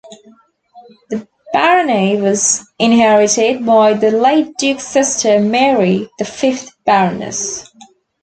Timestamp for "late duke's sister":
4.09-5.39